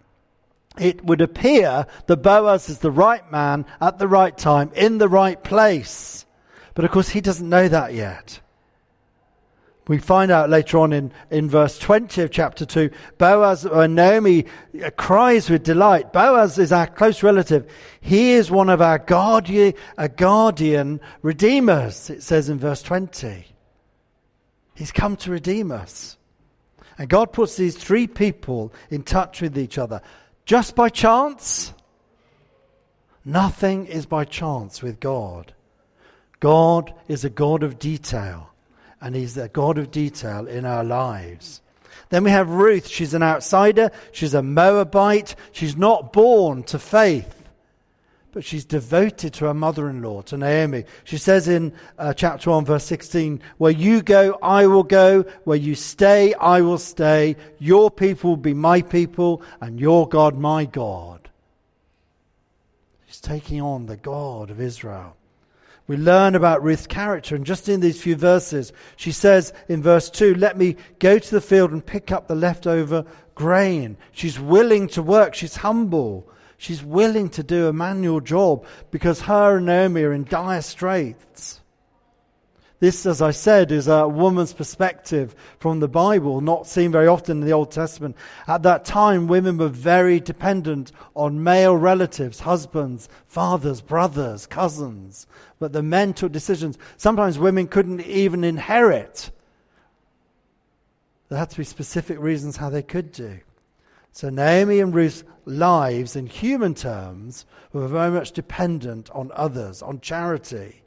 It 0.78 1.04
would 1.04 1.20
appear 1.20 1.86
that 2.06 2.16
Boaz 2.18 2.68
is 2.68 2.78
the 2.78 2.92
right 2.92 3.30
man 3.32 3.66
at 3.80 3.98
the 3.98 4.08
right 4.08 4.36
time, 4.36 4.70
in 4.76 4.98
the 4.98 5.08
right 5.08 5.42
place. 5.42 6.24
But 6.74 6.84
of 6.84 6.92
course, 6.92 7.08
he 7.08 7.20
doesn't 7.20 7.48
know 7.48 7.68
that 7.68 7.94
yet. 7.94 8.40
We 9.88 9.98
find 9.98 10.30
out 10.30 10.48
later 10.48 10.78
on 10.78 10.92
in, 10.92 11.12
in 11.30 11.50
verse 11.50 11.76
20 11.76 12.22
of 12.22 12.30
chapter 12.30 12.64
2, 12.64 12.88
Boaz, 13.18 13.66
or 13.66 13.82
uh, 13.82 13.86
Naomi 13.88 14.46
uh, 14.82 14.90
cries 14.90 15.50
with 15.50 15.64
delight. 15.64 16.12
Boaz 16.12 16.56
is 16.56 16.70
our 16.70 16.86
close 16.86 17.24
relative. 17.24 17.68
He 18.00 18.32
is 18.32 18.48
one 18.48 18.70
of 18.70 18.80
our 18.80 18.98
guardian, 19.00 19.74
a 19.98 20.08
guardian 20.08 21.00
redeemers, 21.22 22.10
it 22.10 22.22
says 22.22 22.48
in 22.48 22.60
verse 22.60 22.80
20. 22.82 23.44
He's 24.76 24.92
come 24.92 25.16
to 25.16 25.32
redeem 25.32 25.72
us. 25.72 26.16
And 26.96 27.08
God 27.08 27.32
puts 27.32 27.56
these 27.56 27.76
three 27.76 28.06
people 28.06 28.72
in 28.88 29.02
touch 29.02 29.42
with 29.42 29.58
each 29.58 29.78
other. 29.78 30.00
Just 30.44 30.76
by 30.76 30.90
chance? 30.90 31.72
Nothing 33.24 33.86
is 33.86 34.06
by 34.06 34.26
chance 34.26 34.80
with 34.80 35.00
God. 35.00 35.52
God 36.38 36.94
is 37.08 37.24
a 37.24 37.30
God 37.30 37.64
of 37.64 37.80
detail 37.80 38.51
and 39.02 39.16
He's 39.16 39.34
the 39.34 39.48
God 39.48 39.76
of 39.76 39.90
detail 39.90 40.46
in 40.46 40.64
our 40.64 40.84
lives. 40.84 41.60
Then 42.08 42.24
we 42.24 42.30
have 42.30 42.48
Ruth. 42.48 42.86
She's 42.86 43.14
an 43.14 43.22
outsider. 43.22 43.90
She's 44.12 44.32
a 44.32 44.42
Moabite. 44.42 45.34
She's 45.50 45.76
not 45.76 46.12
born 46.12 46.62
to 46.64 46.78
faith, 46.78 47.42
but 48.32 48.44
she's 48.44 48.64
devoted 48.64 49.32
to 49.34 49.46
her 49.46 49.54
mother 49.54 49.90
in 49.90 50.02
law, 50.02 50.22
to 50.22 50.36
Naomi. 50.36 50.84
She 51.04 51.18
says 51.18 51.48
in 51.48 51.72
uh, 51.98 52.14
chapter 52.14 52.50
1, 52.50 52.64
verse 52.64 52.84
16, 52.84 53.40
Where 53.58 53.72
you 53.72 54.02
go, 54.02 54.38
I 54.42 54.66
will 54.66 54.84
go. 54.84 55.22
Where 55.44 55.56
you 55.56 55.74
stay, 55.74 56.32
I 56.34 56.60
will 56.60 56.78
stay. 56.78 57.36
Your 57.58 57.90
people 57.90 58.30
will 58.30 58.36
be 58.36 58.54
my 58.54 58.82
people, 58.82 59.42
and 59.60 59.80
your 59.80 60.06
God, 60.08 60.38
my 60.38 60.64
God. 60.64 61.28
She's 63.06 63.20
taking 63.20 63.60
on 63.60 63.86
the 63.86 63.96
God 63.96 64.50
of 64.50 64.60
Israel. 64.60 65.16
We 65.92 65.98
learn 65.98 66.34
about 66.34 66.62
Ruth's 66.62 66.86
character, 66.86 67.36
and 67.36 67.44
just 67.44 67.68
in 67.68 67.80
these 67.80 68.00
few 68.00 68.16
verses, 68.16 68.72
she 68.96 69.12
says 69.12 69.52
in 69.68 69.82
verse 69.82 70.08
2, 70.08 70.36
Let 70.36 70.56
me 70.56 70.76
go 71.00 71.18
to 71.18 71.30
the 71.30 71.42
field 71.42 71.70
and 71.70 71.84
pick 71.84 72.10
up 72.10 72.28
the 72.28 72.34
leftover 72.34 73.04
grain. 73.34 73.98
She's 74.10 74.40
willing 74.40 74.88
to 74.88 75.02
work, 75.02 75.34
she's 75.34 75.56
humble, 75.56 76.26
she's 76.56 76.82
willing 76.82 77.28
to 77.28 77.42
do 77.42 77.68
a 77.68 77.74
manual 77.74 78.20
job 78.20 78.64
because 78.90 79.20
her 79.20 79.58
and 79.58 79.66
Naomi 79.66 80.02
are 80.04 80.14
in 80.14 80.24
dire 80.24 80.62
straits. 80.62 81.60
This, 82.82 83.06
as 83.06 83.22
I 83.22 83.30
said, 83.30 83.70
is 83.70 83.86
a 83.86 84.08
woman's 84.08 84.52
perspective 84.52 85.36
from 85.60 85.78
the 85.78 85.86
Bible, 85.86 86.40
not 86.40 86.66
seen 86.66 86.90
very 86.90 87.06
often 87.06 87.40
in 87.40 87.46
the 87.46 87.52
Old 87.52 87.70
Testament. 87.70 88.16
At 88.48 88.64
that 88.64 88.84
time, 88.84 89.28
women 89.28 89.56
were 89.56 89.68
very 89.68 90.18
dependent 90.18 90.90
on 91.14 91.44
male 91.44 91.76
relatives, 91.76 92.40
husbands, 92.40 93.08
fathers, 93.28 93.80
brothers, 93.80 94.48
cousins. 94.48 95.28
But 95.60 95.72
the 95.72 95.84
men 95.84 96.12
took 96.12 96.32
decisions. 96.32 96.76
Sometimes 96.96 97.38
women 97.38 97.68
couldn't 97.68 98.00
even 98.00 98.42
inherit. 98.42 99.30
There 101.28 101.38
had 101.38 101.50
to 101.50 101.58
be 101.58 101.62
specific 101.62 102.18
reasons 102.18 102.56
how 102.56 102.68
they 102.68 102.82
could 102.82 103.12
do. 103.12 103.38
So 104.10 104.28
Naomi 104.28 104.80
and 104.80 104.92
Ruth's 104.92 105.22
lives, 105.44 106.16
in 106.16 106.26
human 106.26 106.74
terms, 106.74 107.46
were 107.72 107.86
very 107.86 108.10
much 108.10 108.32
dependent 108.32 109.08
on 109.12 109.30
others, 109.36 109.82
on 109.82 110.00
charity 110.00 110.82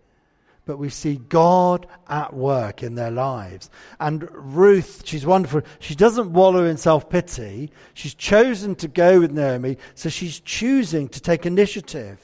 but 0.66 0.78
we 0.78 0.90
see 0.90 1.18
God 1.30 1.88
at 2.10 2.34
work 2.34 2.84
in 2.84 2.96
their 2.96 3.12
lives. 3.12 3.70
And 4.00 4.28
Ruth, 4.32 5.04
she's 5.06 5.26
wonderful. 5.26 5.62
She 5.80 5.96
doesn't 5.96 6.34
wallow 6.34 6.66
in 6.66 6.78
self 6.78 7.10
pity. 7.10 7.72
She's 7.94 8.14
chosen 8.14 8.76
to 8.76 8.88
go 8.88 9.20
with 9.20 9.32
Naomi, 9.32 9.78
so 9.94 10.10
she's 10.10 10.40
choosing 10.40 11.08
to 11.10 11.22
take 11.22 11.46
initiative. 11.46 12.20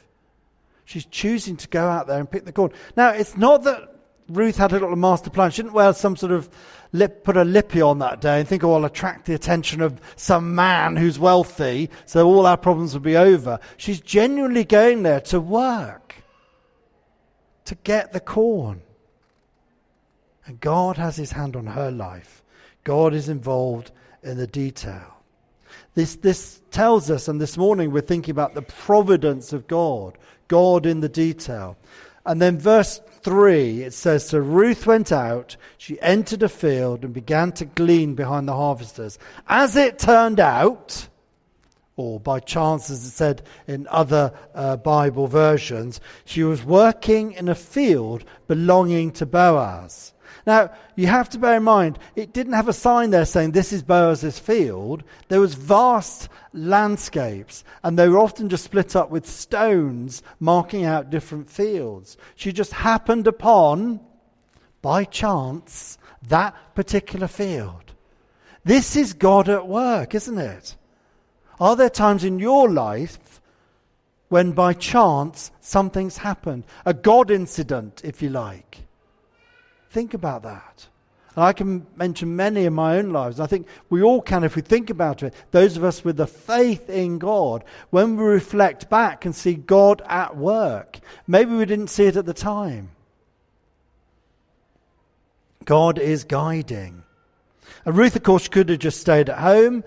She's 0.86 1.06
choosing 1.06 1.56
to 1.58 1.68
go 1.70 1.88
out 1.88 2.08
there 2.08 2.20
and 2.20 2.30
pick 2.30 2.46
the 2.46 2.52
corn. 2.52 2.72
Now, 2.98 3.10
it's 3.10 3.38
not 3.38 3.64
that 3.64 3.96
Ruth 4.28 4.58
had 4.58 4.72
a 4.72 4.80
little 4.80 4.96
master 4.96 5.30
plan. 5.30 5.52
She 5.52 5.62
didn't 5.62 5.74
wear 5.74 5.94
some 5.94 6.16
sort 6.16 6.32
of 6.32 6.50
lip, 6.92 7.24
put 7.24 7.38
a 7.38 7.44
lippy 7.44 7.82
on 7.82 8.00
that 8.00 8.22
day 8.22 8.40
and 8.40 8.48
think, 8.48 8.64
oh, 8.64 8.74
I'll 8.74 8.86
attract 8.86 9.26
the 9.26 9.34
attention 9.34 9.82
of 9.82 10.02
some 10.16 10.56
man 10.56 10.96
who's 10.96 11.20
wealthy, 11.20 11.90
so 12.06 12.28
all 12.28 12.46
our 12.46 12.58
problems 12.58 12.94
will 12.94 13.02
be 13.02 13.16
over. 13.16 13.60
She's 13.78 14.02
genuinely 14.02 14.64
going 14.64 15.04
there 15.04 15.22
to 15.22 15.40
work 15.40 16.21
to 17.66 17.76
get 17.76 18.14
the 18.14 18.20
corn. 18.20 18.82
And 20.46 20.60
God 20.60 20.98
has 20.98 21.16
his 21.16 21.32
hand 21.32 21.56
on 21.56 21.68
her 21.68 21.92
life. 21.92 22.44
God 22.84 23.14
is 23.14 23.30
involved 23.30 23.92
in 24.24 24.38
the 24.38 24.48
detail. 24.48 25.18
This, 25.94 26.16
this 26.16 26.62
tells 26.72 27.10
us, 27.10 27.28
and 27.28 27.40
this 27.40 27.58
morning 27.58 27.92
we're 27.92 28.02
thinking 28.02 28.32
about 28.32 28.54
the 28.54 28.62
providence 28.62 29.54
of 29.54 29.68
God, 29.68 30.18
God 30.48 30.86
in 30.86 31.02
the 31.02 31.10
detail. 31.10 31.78
And 32.26 32.42
then 32.42 32.60
verse 32.60 33.02
3, 33.24 33.84
it 33.84 33.94
says, 33.94 34.28
So 34.28 34.40
Ruth 34.40 34.86
went 34.86 35.12
out, 35.12 35.58
she 35.78 36.02
entered 36.02 36.44
a 36.44 36.50
field 36.50 37.04
and 37.04 37.14
began 37.14 37.52
to 37.54 37.66
glean 37.66 38.16
behind 38.16 38.48
the 38.48 38.56
harvesters. 38.56 39.18
As 39.48 39.76
it 39.76 40.00
turned 40.00 40.40
out, 40.40 41.08
or 42.02 42.20
by 42.20 42.40
chance, 42.40 42.90
as 42.90 43.06
it 43.06 43.12
said 43.12 43.44
in 43.68 43.88
other 43.90 44.34
uh, 44.56 44.78
Bible 44.78 45.28
versions, 45.28 46.02
she 46.26 46.44
was 46.44 46.64
working 46.64 47.34
in 47.34 47.48
a 47.50 47.56
field 47.56 48.24
belonging 48.48 49.12
to 49.12 49.26
Boaz. 49.26 50.14
Now, 50.48 50.72
you 50.96 51.08
have 51.08 51.30
to 51.30 51.38
bear 51.38 51.58
in 51.58 51.64
mind, 51.64 52.00
it 52.16 52.34
didn't 52.34 52.54
have 52.54 52.68
a 52.68 52.74
sign 52.74 53.12
there 53.12 53.26
saying 53.26 53.52
this 53.52 53.72
is 53.72 53.84
Boaz's 53.84 54.40
field. 54.40 55.04
There 55.28 55.40
was 55.40 55.54
vast 55.54 56.30
landscapes, 56.54 57.64
and 57.84 57.98
they 57.98 58.10
were 58.10 58.18
often 58.18 58.50
just 58.50 58.64
split 58.64 58.96
up 58.96 59.12
with 59.12 59.28
stones 59.28 60.24
marking 60.40 60.84
out 60.86 61.10
different 61.10 61.50
fields. 61.50 62.18
She 62.36 62.52
just 62.52 62.74
happened 62.74 63.28
upon, 63.28 64.00
by 64.82 65.04
chance, 65.04 65.98
that 66.28 66.56
particular 66.76 67.28
field. 67.28 67.94
This 68.64 68.96
is 68.96 69.14
God 69.14 69.50
at 69.50 69.68
work, 69.68 70.16
isn't 70.16 70.38
it? 70.38 70.76
Are 71.62 71.76
there 71.76 71.92
times 71.92 72.24
in 72.24 72.40
your 72.40 72.68
life 72.72 73.40
when 74.30 74.52
by 74.52 74.74
chance 74.74 75.52
something's 75.62 76.18
happened? 76.18 76.64
A 76.88 76.94
God 76.94 77.30
incident, 77.30 78.02
if 78.04 78.24
you 78.24 78.30
like. 78.30 78.80
Think 79.92 80.16
about 80.16 80.42
that. 80.42 80.88
And 81.36 81.46
I 81.46 81.54
can 81.54 81.86
mention 81.96 82.36
many 82.36 82.66
in 82.66 82.74
my 82.74 82.98
own 82.98 83.12
lives. 83.12 83.40
I 83.40 83.46
think 83.46 83.68
we 83.92 84.02
all 84.02 84.24
can 84.24 84.44
if 84.44 84.56
we 84.56 84.64
think 84.64 84.90
about 84.90 85.22
it. 85.22 85.36
Those 85.52 85.78
of 85.78 85.84
us 85.84 86.04
with 86.04 86.18
the 86.18 86.26
faith 86.26 86.90
in 86.90 87.20
God, 87.20 87.64
when 87.92 88.18
we 88.18 88.24
reflect 88.24 88.90
back 88.90 89.24
and 89.24 89.36
see 89.36 89.54
God 89.54 90.02
at 90.08 90.36
work, 90.36 90.98
maybe 91.28 91.54
we 91.54 91.66
didn't 91.66 91.92
see 91.92 92.06
it 92.06 92.18
at 92.18 92.26
the 92.26 92.34
time. 92.34 92.90
God 95.66 96.00
is 96.00 96.24
guiding. 96.24 97.04
And 97.86 97.96
Ruth, 97.96 98.16
of 98.16 98.24
course, 98.24 98.48
could 98.48 98.70
have 98.70 98.80
just 98.80 99.00
stayed 99.00 99.30
at 99.30 99.38
home 99.38 99.84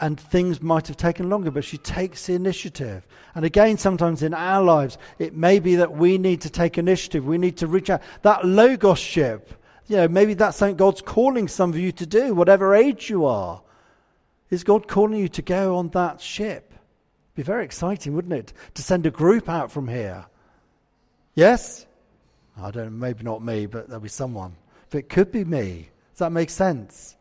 and 0.00 0.18
things 0.18 0.62
might 0.62 0.86
have 0.86 0.96
taken 0.96 1.28
longer, 1.28 1.50
but 1.50 1.64
she 1.64 1.78
takes 1.78 2.26
the 2.26 2.34
initiative. 2.34 3.06
And 3.34 3.44
again, 3.44 3.76
sometimes 3.76 4.22
in 4.22 4.32
our 4.32 4.62
lives, 4.62 4.96
it 5.18 5.34
may 5.34 5.58
be 5.58 5.76
that 5.76 5.92
we 5.92 6.16
need 6.16 6.40
to 6.42 6.50
take 6.50 6.78
initiative. 6.78 7.26
We 7.26 7.38
need 7.38 7.58
to 7.58 7.66
reach 7.66 7.90
out. 7.90 8.02
That 8.22 8.46
Logos 8.46 8.98
ship, 8.98 9.52
you 9.86 9.96
know, 9.96 10.08
maybe 10.08 10.34
that's 10.34 10.56
something 10.56 10.76
God's 10.76 11.02
calling 11.02 11.48
some 11.48 11.70
of 11.70 11.78
you 11.78 11.92
to 11.92 12.06
do, 12.06 12.34
whatever 12.34 12.74
age 12.74 13.10
you 13.10 13.26
are. 13.26 13.62
Is 14.48 14.64
God 14.64 14.88
calling 14.88 15.18
you 15.18 15.28
to 15.28 15.42
go 15.42 15.76
on 15.76 15.88
that 15.90 16.20
ship? 16.20 16.72
Be 17.34 17.42
very 17.42 17.64
exciting, 17.64 18.14
wouldn't 18.14 18.34
it? 18.34 18.52
To 18.74 18.82
send 18.82 19.06
a 19.06 19.10
group 19.10 19.48
out 19.48 19.70
from 19.70 19.86
here. 19.86 20.26
Yes? 21.34 21.86
I 22.60 22.70
don't 22.70 22.84
know, 22.84 22.90
maybe 22.90 23.22
not 23.22 23.44
me, 23.44 23.66
but 23.66 23.86
there'll 23.86 24.00
be 24.00 24.08
someone. 24.08 24.56
But 24.88 24.98
it 24.98 25.08
could 25.08 25.30
be 25.30 25.44
me. 25.44 25.90
Does 26.12 26.18
that 26.18 26.32
make 26.32 26.50
sense? 26.50 27.16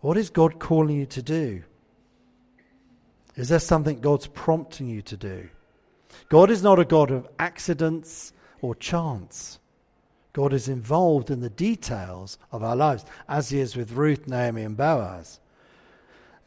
What 0.00 0.16
is 0.16 0.30
God 0.30 0.58
calling 0.58 0.96
you 0.96 1.06
to 1.06 1.22
do? 1.22 1.62
Is 3.36 3.48
there 3.48 3.58
something 3.58 4.00
God's 4.00 4.26
prompting 4.26 4.88
you 4.88 5.02
to 5.02 5.16
do? 5.16 5.48
God 6.28 6.50
is 6.50 6.62
not 6.62 6.78
a 6.78 6.84
God 6.84 7.10
of 7.10 7.28
accidents 7.38 8.32
or 8.60 8.74
chance. 8.74 9.58
God 10.32 10.52
is 10.52 10.68
involved 10.68 11.30
in 11.30 11.40
the 11.40 11.50
details 11.50 12.38
of 12.52 12.62
our 12.62 12.76
lives, 12.76 13.04
as 13.28 13.50
he 13.50 13.60
is 13.60 13.76
with 13.76 13.92
Ruth, 13.92 14.26
Naomi, 14.26 14.62
and 14.62 14.76
Boaz. 14.76 15.40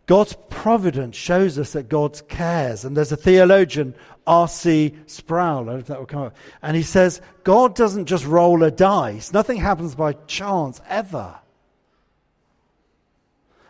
God's 0.05 0.35
providence 0.49 1.15
shows 1.15 1.59
us 1.59 1.73
that 1.73 1.87
God 1.87 2.19
cares. 2.27 2.83
And 2.83 2.97
there's 2.97 3.11
a 3.11 3.17
theologian, 3.17 3.93
R.C. 4.25 4.95
Sproul, 5.05 5.69
I 5.69 5.75
if 5.75 5.85
that 5.85 5.99
will 5.99 6.07
come 6.07 6.23
up, 6.23 6.35
and 6.63 6.75
he 6.75 6.81
says, 6.81 7.21
God 7.43 7.75
doesn't 7.75 8.07
just 8.07 8.25
roll 8.25 8.63
a 8.63 8.71
dice. 8.71 9.33
Nothing 9.33 9.57
happens 9.57 9.93
by 9.93 10.13
chance, 10.25 10.81
ever. 10.89 11.35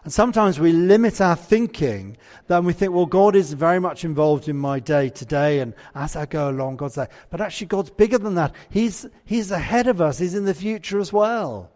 And 0.09 0.13
sometimes 0.15 0.59
we 0.59 0.71
limit 0.71 1.21
our 1.21 1.35
thinking 1.35 2.17
that 2.47 2.63
we 2.63 2.73
think, 2.73 2.93
well, 2.93 3.05
God 3.05 3.35
is 3.35 3.53
very 3.53 3.79
much 3.79 4.03
involved 4.03 4.49
in 4.49 4.57
my 4.57 4.79
day 4.79 5.09
today, 5.09 5.59
and 5.59 5.75
as 5.93 6.15
I 6.15 6.25
go 6.25 6.49
along, 6.49 6.77
God's 6.77 6.95
there. 6.95 7.09
But 7.29 7.41
actually, 7.41 7.67
God's 7.67 7.91
bigger 7.91 8.17
than 8.17 8.33
that. 8.33 8.55
He's, 8.71 9.05
he's 9.23 9.51
ahead 9.51 9.85
of 9.85 10.01
us, 10.01 10.17
He's 10.17 10.33
in 10.33 10.45
the 10.45 10.55
future 10.55 10.99
as 10.99 11.13
well 11.13 11.69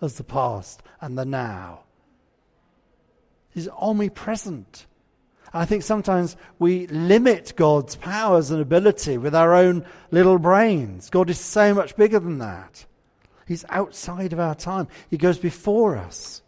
as 0.00 0.14
the 0.14 0.22
past 0.22 0.84
and 1.00 1.18
the 1.18 1.24
now. 1.24 1.80
He's 3.52 3.68
omnipresent. 3.68 4.86
I 5.52 5.64
think 5.64 5.82
sometimes 5.82 6.36
we 6.60 6.86
limit 6.86 7.54
God's 7.56 7.96
powers 7.96 8.52
and 8.52 8.62
ability 8.62 9.18
with 9.18 9.34
our 9.34 9.52
own 9.52 9.84
little 10.12 10.38
brains. 10.38 11.10
God 11.10 11.28
is 11.28 11.40
so 11.40 11.74
much 11.74 11.96
bigger 11.96 12.20
than 12.20 12.38
that. 12.38 12.86
He's 13.48 13.64
outside 13.68 14.32
of 14.32 14.38
our 14.38 14.54
time, 14.54 14.86
He 15.10 15.16
goes 15.16 15.40
before 15.40 15.96
us. 15.96 16.42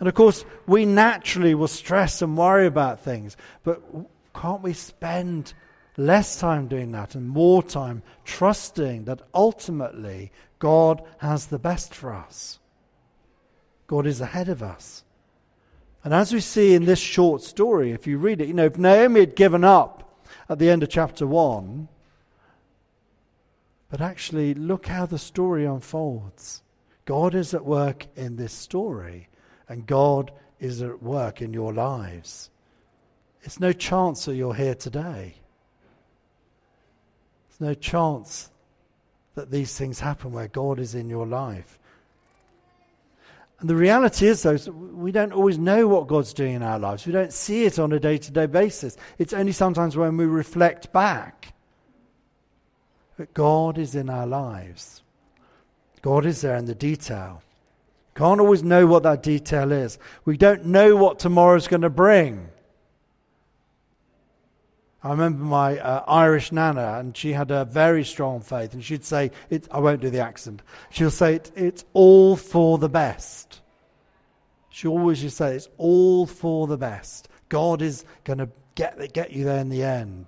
And 0.00 0.08
of 0.08 0.14
course, 0.14 0.44
we 0.66 0.86
naturally 0.86 1.54
will 1.54 1.68
stress 1.68 2.22
and 2.22 2.36
worry 2.36 2.66
about 2.66 3.00
things, 3.00 3.36
but 3.62 3.82
can't 4.34 4.62
we 4.62 4.72
spend 4.72 5.52
less 5.96 6.40
time 6.40 6.66
doing 6.66 6.92
that 6.92 7.14
and 7.14 7.28
more 7.28 7.62
time 7.62 8.02
trusting 8.24 9.04
that 9.04 9.20
ultimately 9.34 10.32
God 10.58 11.02
has 11.18 11.46
the 11.46 11.58
best 11.58 11.94
for 11.94 12.14
us? 12.14 12.58
God 13.86 14.06
is 14.06 14.20
ahead 14.20 14.48
of 14.48 14.62
us. 14.62 15.04
And 16.02 16.14
as 16.14 16.32
we 16.32 16.40
see 16.40 16.74
in 16.74 16.86
this 16.86 16.98
short 16.98 17.42
story, 17.42 17.92
if 17.92 18.06
you 18.06 18.16
read 18.16 18.40
it, 18.40 18.48
you 18.48 18.54
know, 18.54 18.64
if 18.64 18.78
Naomi 18.78 19.20
had 19.20 19.36
given 19.36 19.64
up 19.64 20.24
at 20.48 20.58
the 20.58 20.70
end 20.70 20.82
of 20.82 20.88
chapter 20.88 21.26
1, 21.26 21.88
but 23.90 24.00
actually 24.00 24.54
look 24.54 24.86
how 24.86 25.04
the 25.04 25.18
story 25.18 25.66
unfolds. 25.66 26.62
God 27.04 27.34
is 27.34 27.52
at 27.52 27.64
work 27.64 28.06
in 28.16 28.36
this 28.36 28.52
story, 28.52 29.28
and 29.70 29.86
God 29.86 30.32
is 30.58 30.82
at 30.82 31.00
work 31.00 31.40
in 31.40 31.54
your 31.54 31.72
lives. 31.72 32.50
It's 33.42 33.60
no 33.60 33.72
chance 33.72 34.24
that 34.24 34.34
you're 34.34 34.52
here 34.52 34.74
today. 34.74 35.36
There's 37.48 37.60
no 37.60 37.74
chance 37.74 38.50
that 39.36 39.52
these 39.52 39.78
things 39.78 40.00
happen 40.00 40.32
where 40.32 40.48
God 40.48 40.80
is 40.80 40.96
in 40.96 41.08
your 41.08 41.24
life. 41.24 41.78
And 43.60 43.70
the 43.70 43.76
reality 43.76 44.26
is, 44.26 44.42
though, 44.42 44.56
we 44.72 45.12
don't 45.12 45.32
always 45.32 45.56
know 45.56 45.86
what 45.86 46.08
God's 46.08 46.34
doing 46.34 46.54
in 46.54 46.62
our 46.64 46.78
lives. 46.78 47.06
We 47.06 47.12
don't 47.12 47.32
see 47.32 47.64
it 47.64 47.78
on 47.78 47.92
a 47.92 48.00
day 48.00 48.18
to 48.18 48.32
day 48.32 48.46
basis. 48.46 48.96
It's 49.18 49.32
only 49.32 49.52
sometimes 49.52 49.96
when 49.96 50.16
we 50.16 50.24
reflect 50.24 50.92
back 50.92 51.54
that 53.18 53.32
God 53.34 53.78
is 53.78 53.94
in 53.94 54.10
our 54.10 54.26
lives. 54.26 55.02
God 56.02 56.26
is 56.26 56.40
there 56.40 56.56
in 56.56 56.64
the 56.64 56.74
detail. 56.74 57.42
Can't 58.14 58.40
always 58.40 58.62
know 58.62 58.86
what 58.86 59.02
that 59.04 59.22
detail 59.22 59.72
is. 59.72 59.98
We 60.24 60.36
don't 60.36 60.66
know 60.66 60.96
what 60.96 61.18
tomorrow's 61.18 61.68
going 61.68 61.82
to 61.82 61.90
bring. 61.90 62.48
I 65.02 65.10
remember 65.10 65.44
my 65.44 65.78
uh, 65.78 66.04
Irish 66.06 66.52
nana, 66.52 66.98
and 66.98 67.16
she 67.16 67.32
had 67.32 67.50
a 67.50 67.64
very 67.64 68.04
strong 68.04 68.40
faith, 68.40 68.74
and 68.74 68.84
she'd 68.84 69.04
say, 69.04 69.30
I 69.70 69.78
won't 69.78 70.02
do 70.02 70.10
the 70.10 70.20
accent. 70.20 70.60
She'll 70.90 71.10
say, 71.10 71.36
it, 71.36 71.52
It's 71.56 71.84
all 71.94 72.36
for 72.36 72.76
the 72.76 72.88
best. 72.88 73.60
She 74.68 74.86
always 74.86 75.20
to 75.22 75.30
say, 75.30 75.54
It's 75.54 75.68
all 75.78 76.26
for 76.26 76.66
the 76.66 76.76
best. 76.76 77.28
God 77.48 77.80
is 77.80 78.04
going 78.24 78.40
to 78.40 78.48
get, 78.74 79.12
get 79.14 79.32
you 79.32 79.44
there 79.44 79.60
in 79.60 79.70
the 79.70 79.82
end. 79.82 80.26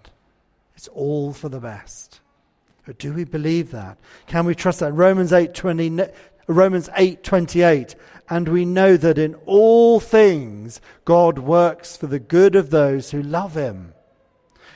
It's 0.75 0.89
all 0.89 1.33
for 1.35 1.51
the 1.51 1.61
best. 1.61 2.21
But 2.85 2.99
do 2.99 3.13
we 3.13 3.25
believe 3.25 3.71
that? 3.71 3.99
Can 4.27 4.45
we 4.45 4.55
trust 4.55 4.81
that? 4.81 4.93
Romans 4.93 5.33
8, 5.33 5.55
20, 5.55 6.09
Romans 6.47 6.89
8:28, 6.97 7.95
And 8.29 8.49
we 8.49 8.65
know 8.65 8.97
that 8.97 9.19
in 9.19 9.35
all 9.47 10.01
things 10.01 10.81
God 11.05 11.39
works 11.39 11.97
for 11.97 12.07
the 12.07 12.21
good 12.21 12.57
of 12.57 12.71
those 12.71 13.11
who 13.11 13.23
love 13.23 13.55
him 13.55 13.93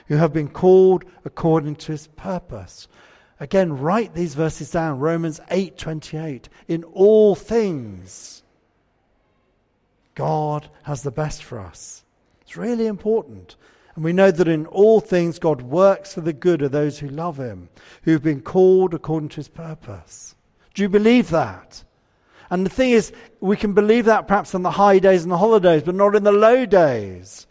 who 0.06 0.16
have 0.16 0.32
been 0.32 0.48
called 0.48 1.04
according 1.24 1.76
to 1.76 1.92
his 1.92 2.06
purpose. 2.08 2.88
Again, 3.38 3.78
write 3.78 4.14
these 4.14 4.34
verses 4.34 4.70
down. 4.70 4.98
Romans 4.98 5.40
8:28. 5.50 6.48
In 6.68 6.84
all 6.84 7.34
things 7.34 8.42
God 10.14 10.70
has 10.84 11.02
the 11.02 11.10
best 11.10 11.44
for 11.44 11.60
us. 11.60 12.04
It's 12.40 12.56
really 12.56 12.86
important. 12.86 13.56
And 13.94 14.04
we 14.04 14.12
know 14.12 14.30
that 14.30 14.48
in 14.48 14.66
all 14.66 15.00
things 15.00 15.38
God 15.38 15.62
works 15.62 16.14
for 16.14 16.20
the 16.20 16.32
good 16.32 16.62
of 16.62 16.72
those 16.72 16.98
who 16.98 17.08
love 17.08 17.38
him, 17.38 17.68
who've 18.02 18.22
been 18.22 18.40
called 18.40 18.94
according 18.94 19.30
to 19.30 19.36
his 19.36 19.48
purpose. 19.48 20.35
Do 20.76 20.82
you 20.82 20.90
believe 20.90 21.30
that? 21.30 21.82
And 22.50 22.66
the 22.66 22.70
thing 22.70 22.90
is, 22.90 23.10
we 23.40 23.56
can 23.56 23.72
believe 23.72 24.04
that 24.04 24.28
perhaps 24.28 24.54
on 24.54 24.62
the 24.62 24.70
high 24.70 24.98
days 24.98 25.22
and 25.22 25.32
the 25.32 25.38
holidays, 25.38 25.82
but 25.82 25.94
not 25.94 26.14
in 26.14 26.22
the 26.22 26.32
low 26.32 26.66
days. 26.66 27.46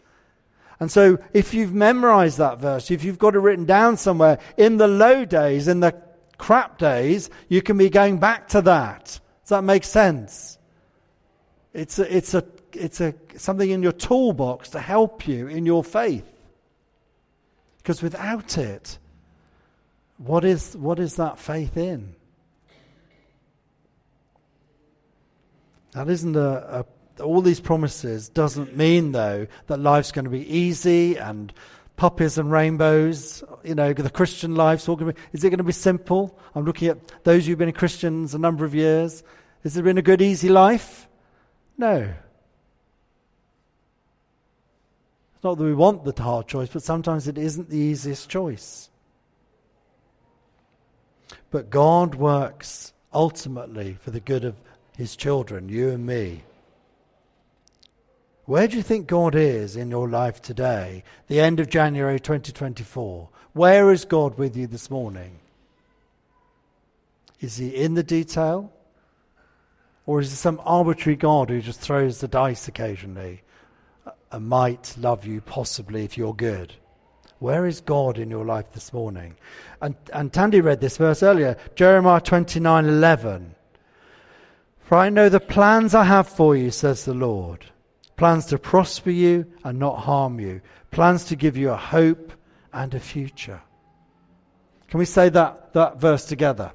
And 0.78 0.92
so, 0.92 1.18
if 1.34 1.52
you've 1.52 1.74
memorized 1.74 2.38
that 2.38 2.60
verse, 2.60 2.88
if 2.88 3.02
you've 3.02 3.18
got 3.18 3.34
it 3.34 3.40
written 3.40 3.64
down 3.64 3.96
somewhere, 3.96 4.38
in 4.56 4.76
the 4.76 4.86
low 4.86 5.24
days, 5.24 5.66
in 5.66 5.80
the 5.80 6.00
crap 6.38 6.78
days, 6.78 7.28
you 7.48 7.62
can 7.62 7.76
be 7.76 7.90
going 7.90 8.18
back 8.18 8.46
to 8.50 8.62
that. 8.62 9.04
Does 9.42 9.48
that 9.48 9.64
make 9.64 9.82
sense? 9.82 10.58
It's 11.74 11.98
a, 11.98 12.16
it's 12.16 12.32
a, 12.32 12.44
it's 12.74 13.00
a, 13.00 13.12
something 13.36 13.68
in 13.68 13.82
your 13.82 13.92
toolbox 13.92 14.68
to 14.70 14.78
help 14.78 15.26
you 15.26 15.48
in 15.48 15.66
your 15.66 15.82
faith. 15.82 16.30
Because 17.78 18.02
without 18.02 18.56
it, 18.56 18.98
what 20.18 20.44
is, 20.44 20.76
what 20.76 21.00
is 21.00 21.16
that 21.16 21.40
faith 21.40 21.76
in? 21.76 22.14
That 25.92 26.08
isn't 26.08 26.36
a, 26.36 26.80
a 26.80 26.86
all 27.22 27.40
these 27.40 27.60
promises 27.60 28.28
doesn't 28.28 28.76
mean, 28.76 29.12
though, 29.12 29.46
that 29.68 29.78
life's 29.78 30.12
going 30.12 30.26
to 30.26 30.30
be 30.30 30.46
easy 30.46 31.16
and 31.16 31.52
puppies 31.96 32.38
and 32.38 32.50
rainbows. 32.50 33.42
You 33.64 33.74
know, 33.74 33.92
the 33.92 34.10
Christian 34.10 34.54
life's 34.54 34.88
all 34.88 34.96
going 34.96 35.14
to 35.14 35.20
be. 35.20 35.28
Is 35.32 35.44
it 35.44 35.50
going 35.50 35.58
to 35.58 35.64
be 35.64 35.72
simple? 35.72 36.38
I'm 36.54 36.64
looking 36.64 36.88
at 36.88 37.24
those 37.24 37.46
who've 37.46 37.58
been 37.58 37.72
Christians 37.72 38.34
a 38.34 38.38
number 38.38 38.64
of 38.64 38.74
years. 38.74 39.22
Has 39.62 39.76
it 39.76 39.82
been 39.82 39.98
a 39.98 40.02
good, 40.02 40.22
easy 40.22 40.48
life? 40.48 41.08
No. 41.78 42.12
It's 45.34 45.44
not 45.44 45.58
that 45.58 45.64
we 45.64 45.74
want 45.74 46.04
the 46.04 46.22
hard 46.22 46.46
choice, 46.46 46.68
but 46.72 46.82
sometimes 46.82 47.28
it 47.28 47.38
isn't 47.38 47.68
the 47.70 47.78
easiest 47.78 48.28
choice. 48.28 48.90
But 51.50 51.70
God 51.70 52.14
works 52.14 52.92
ultimately 53.12 53.96
for 54.00 54.10
the 54.10 54.20
good 54.20 54.44
of 54.44 54.54
his 54.96 55.14
children, 55.14 55.68
you 55.68 55.90
and 55.90 56.06
me. 56.06 56.42
Where 58.46 58.68
do 58.68 58.76
you 58.76 58.82
think 58.82 59.08
God 59.08 59.34
is 59.34 59.76
in 59.76 59.90
your 59.90 60.08
life 60.08 60.40
today, 60.40 61.02
the 61.26 61.40
end 61.40 61.58
of 61.58 61.68
January 61.68 62.20
2024? 62.20 63.28
Where 63.52 63.90
is 63.92 64.04
God 64.04 64.38
with 64.38 64.56
you 64.56 64.66
this 64.66 64.88
morning? 64.88 65.40
Is 67.40 67.56
he 67.56 67.68
in 67.68 67.94
the 67.94 68.04
detail? 68.04 68.72
Or 70.06 70.20
is 70.20 70.32
it 70.32 70.36
some 70.36 70.60
arbitrary 70.64 71.16
God 71.16 71.50
who 71.50 71.60
just 71.60 71.80
throws 71.80 72.20
the 72.20 72.28
dice 72.28 72.68
occasionally 72.68 73.42
and 74.30 74.48
might 74.48 74.94
love 74.96 75.26
you 75.26 75.40
possibly 75.40 76.04
if 76.04 76.16
you're 76.16 76.34
good? 76.34 76.72
Where 77.40 77.66
is 77.66 77.80
God 77.80 78.16
in 78.16 78.30
your 78.30 78.44
life 78.44 78.72
this 78.72 78.92
morning? 78.92 79.34
And, 79.82 79.96
and 80.12 80.32
Tandy 80.32 80.60
read 80.60 80.80
this 80.80 80.96
verse 80.96 81.22
earlier, 81.22 81.56
Jeremiah 81.74 82.20
29 82.20 82.86
11. 82.86 83.55
For 84.86 84.96
I 84.96 85.10
know 85.10 85.28
the 85.28 85.40
plans 85.40 85.96
I 85.96 86.04
have 86.04 86.28
for 86.28 86.54
you, 86.56 86.70
says 86.70 87.04
the 87.04 87.14
Lord 87.14 87.66
plans 88.16 88.46
to 88.46 88.56
prosper 88.58 89.10
you 89.10 89.44
and 89.62 89.78
not 89.78 89.98
harm 89.98 90.40
you, 90.40 90.62
plans 90.90 91.24
to 91.26 91.36
give 91.36 91.56
you 91.56 91.70
a 91.70 91.76
hope 91.76 92.32
and 92.72 92.94
a 92.94 93.00
future. 93.00 93.60
Can 94.88 94.98
we 94.98 95.04
say 95.04 95.28
that, 95.28 95.74
that 95.74 96.00
verse 96.00 96.24
together? 96.24 96.72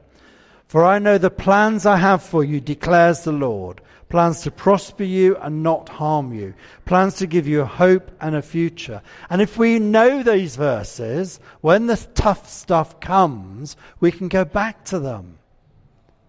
For 0.67 0.85
I 0.85 0.99
know 0.99 1.17
the 1.17 1.31
plans 1.31 1.85
I 1.85 1.97
have 1.97 2.21
for 2.21 2.43
you, 2.43 2.61
declares 2.61 3.23
the 3.23 3.31
Lord 3.31 3.81
plans 4.09 4.41
to 4.41 4.51
prosper 4.51 5.05
you 5.05 5.37
and 5.37 5.63
not 5.63 5.87
harm 5.87 6.33
you, 6.33 6.53
plans 6.83 7.15
to 7.15 7.25
give 7.25 7.47
you 7.47 7.61
a 7.61 7.65
hope 7.65 8.11
and 8.19 8.35
a 8.35 8.41
future. 8.41 9.01
And 9.29 9.41
if 9.41 9.57
we 9.57 9.79
know 9.79 10.21
these 10.21 10.57
verses, 10.57 11.39
when 11.61 11.87
the 11.87 11.95
tough 12.13 12.49
stuff 12.49 12.99
comes, 12.99 13.77
we 14.01 14.11
can 14.11 14.27
go 14.27 14.43
back 14.43 14.83
to 14.85 14.99
them. 14.99 15.37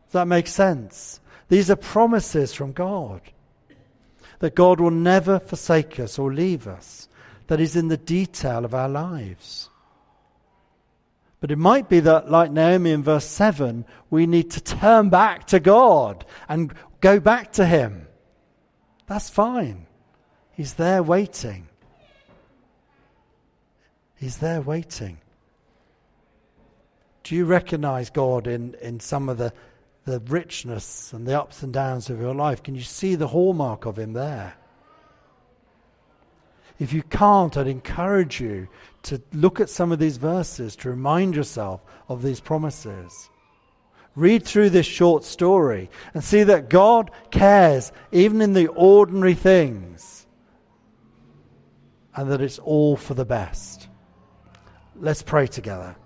Does 0.07 0.13
that 0.13 0.29
make 0.29 0.47
sense? 0.47 1.21
These 1.53 1.71
are 1.71 1.77
promises 1.77 2.55
from 2.55 2.73
God 2.73 3.21
that 4.39 4.55
God 4.55 4.81
will 4.81 4.91
never 4.91 5.39
forsake 5.39 6.01
us 6.01 6.19
or 6.19 6.33
leave 6.33 6.67
us, 6.67 7.11
that 7.49 7.61
is 7.61 7.77
in 7.77 7.89
the 7.89 7.99
detail 7.99 8.65
of 8.65 8.73
our 8.73 8.89
lives. 8.89 9.69
But 11.41 11.51
it 11.51 11.59
might 11.59 11.91
be 11.91 12.01
that, 12.01 12.31
like 12.31 12.51
Naomi 12.51 12.93
in 12.93 13.03
verse 13.03 13.27
7, 13.27 13.85
we 14.09 14.25
need 14.25 14.51
to 14.53 14.63
turn 14.63 15.11
back 15.11 15.47
to 15.49 15.61
God 15.61 16.25
and 16.49 16.73
go 17.03 17.21
back 17.21 17.53
to 17.53 17.67
Him. 17.67 18.07
That's 19.07 19.29
fine. 19.29 19.87
He's 20.53 20.73
there 20.73 21.03
waiting. 21.03 21.69
He's 24.17 24.39
there 24.39 24.63
waiting. 24.63 25.19
Do 27.25 27.35
you 27.35 27.45
recognize 27.45 28.09
God 28.09 28.47
in, 28.47 28.73
in 28.81 29.01
some 29.01 29.29
of 29.29 29.37
the 29.37 29.53
the 30.05 30.21
richness 30.21 31.13
and 31.13 31.27
the 31.27 31.41
ups 31.41 31.63
and 31.63 31.73
downs 31.73 32.11
of 32.11 32.21
your 32.21 32.35
life? 32.35 32.63
Can 32.63 32.75
you 32.75 32.83
see 32.83 33.15
the 33.15 33.29
hallmark 33.29 33.87
of 33.87 33.99
Him 33.99 34.13
there? 34.13 34.55
If 36.79 36.93
you 36.93 37.03
can't, 37.03 37.57
I'd 37.57 37.69
encourage 37.69 38.41
you 38.41 38.67
to 39.05 39.23
look 39.33 39.61
at 39.61 39.71
some 39.71 39.93
of 39.93 39.99
these 40.01 40.17
verses 40.17 40.75
to 40.77 40.91
remind 40.91 41.37
yourself 41.37 41.81
of 42.09 42.23
these 42.23 42.41
promises. 42.41 43.31
Read 44.17 44.45
through 44.45 44.71
this 44.71 44.87
short 44.87 45.25
story 45.25 45.91
and 46.13 46.25
see 46.25 46.43
that 46.43 46.69
God 46.69 47.11
cares 47.31 47.93
even 48.11 48.41
in 48.43 48.53
the 48.53 48.67
ordinary 48.69 49.35
things. 49.35 50.27
and 52.15 52.31
that 52.31 52.41
it's 52.43 52.59
all 52.59 52.97
for 52.97 53.15
the 53.15 53.25
best. 53.25 53.89
Let's 54.97 55.23
pray 55.23 55.47
together. 55.47 55.97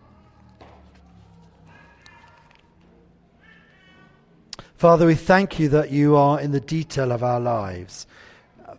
Father, 4.77 5.07
we 5.07 5.15
thank 5.15 5.59
you 5.59 5.71
that 5.71 5.91
you 5.91 6.17
are 6.17 6.39
in 6.39 6.51
the 6.51 6.61
detail 6.61 7.11
of 7.11 7.23
our 7.23 7.41
lives. 7.41 8.07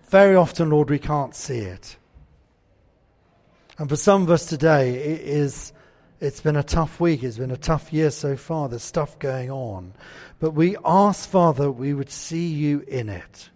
Very 0.09 0.35
often, 0.35 0.69
Lord, 0.69 0.91
we 0.91 0.99
can't 0.99 1.33
see 1.33 1.57
it. 1.57 1.97
And 3.79 3.89
for 3.89 3.95
some 3.95 4.21
of 4.21 4.29
us 4.29 4.45
today, 4.45 4.91
it 4.93 5.21
is, 5.21 5.73
it's 6.21 6.39
been 6.39 6.55
a 6.55 6.61
tough 6.61 6.99
week. 6.99 7.23
It's 7.23 7.39
been 7.39 7.49
a 7.49 7.57
tough 7.57 7.91
year 7.91 8.11
so 8.11 8.37
far. 8.37 8.69
There's 8.69 8.83
stuff 8.83 9.17
going 9.17 9.49
on. 9.49 9.95
But 10.39 10.51
we 10.51 10.77
ask, 10.85 11.27
Father, 11.27 11.71
we 11.71 11.95
would 11.95 12.11
see 12.11 12.47
you 12.47 12.85
in 12.87 13.09
it. 13.09 13.49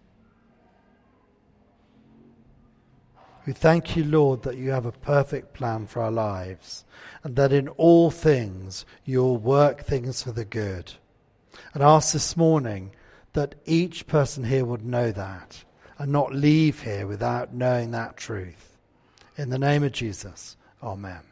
We 3.46 3.54
thank 3.54 3.96
you, 3.96 4.04
Lord, 4.04 4.42
that 4.44 4.58
you 4.58 4.72
have 4.72 4.88
a 4.88 4.92
perfect 4.92 5.54
plan 5.54 5.86
for 5.86 6.02
our 6.02 6.12
lives 6.12 6.86
and 7.24 7.36
that 7.36 7.54
in 7.54 7.68
all 7.68 8.10
things 8.10 8.84
you'll 9.06 9.38
work 9.38 9.84
things 9.84 10.24
for 10.24 10.32
the 10.32 10.46
good 10.46 10.94
and 11.74 11.84
ask 11.84 12.14
this 12.14 12.36
morning 12.36 12.92
that 13.34 13.56
each 13.66 14.08
person 14.08 14.44
here 14.44 14.66
would 14.66 14.86
know 14.86 15.12
that 15.12 15.64
and 15.98 16.12
not 16.12 16.34
leave 16.34 16.82
here 16.82 17.08
without 17.08 17.54
knowing 17.54 17.92
that 17.92 18.18
truth. 18.18 18.78
In 19.38 19.50
the 19.50 19.60
name 19.60 19.84
of 19.84 19.92
Jesus, 19.92 20.58
Amen. 20.84 21.31